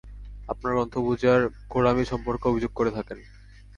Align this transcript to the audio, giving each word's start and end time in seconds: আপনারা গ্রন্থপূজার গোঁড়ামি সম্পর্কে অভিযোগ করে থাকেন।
আপনারা 0.49 0.73
গ্রন্থপূজার 0.75 1.39
গোঁড়ামি 1.71 2.03
সম্পর্কে 2.11 2.45
অভিযোগ 2.47 2.71
করে 2.75 2.91
থাকেন। 2.97 3.19